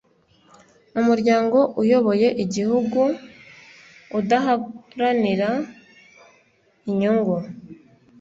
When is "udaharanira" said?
4.19-5.49